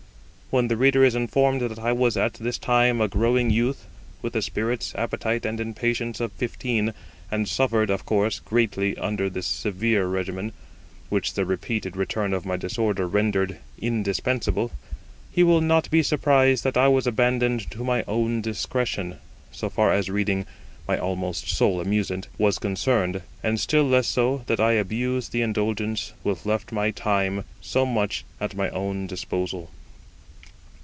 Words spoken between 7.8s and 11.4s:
of course, greatly under this severe regimen, which